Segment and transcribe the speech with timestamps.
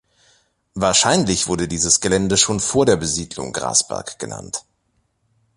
[0.73, 4.65] Wahrscheinlich wurde dieses Gelände schon vor der Besiedlung “Grasberg” genannt.